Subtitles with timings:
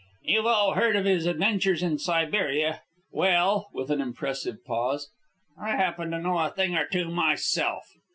[0.23, 2.81] You've all heard of his adventures in Siberia.
[3.11, 5.11] Well," with an impressive pause,
[5.61, 7.83] "I happen to know a thing or two myself."